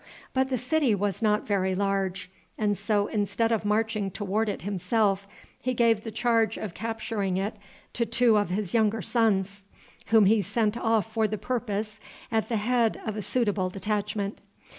But 0.33 0.49
the 0.49 0.57
city 0.57 0.95
was 0.95 1.21
not 1.21 1.45
very 1.45 1.75
large, 1.75 2.31
and 2.57 2.75
so, 2.75 3.05
instead 3.05 3.51
of 3.51 3.63
marching 3.63 4.09
toward 4.09 4.49
it 4.49 4.63
himself, 4.63 5.27
he 5.61 5.75
gave 5.75 6.01
the 6.03 6.09
charge 6.09 6.57
of 6.57 6.73
capturing 6.73 7.37
it 7.37 7.55
to 7.93 8.07
two 8.07 8.35
of 8.35 8.49
his 8.49 8.73
younger 8.73 9.03
sons, 9.03 9.63
whom 10.07 10.25
he 10.25 10.41
sent 10.41 10.75
off 10.75 11.13
for 11.13 11.27
the 11.27 11.37
purpose 11.37 11.99
at 12.31 12.49
the 12.49 12.57
head 12.57 12.99
of 13.05 13.15
a 13.15 13.21
suitable 13.21 13.69
detachment. 13.69 14.41